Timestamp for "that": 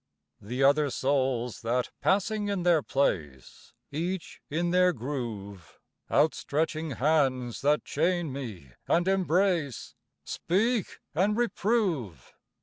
1.61-1.91, 7.61-7.85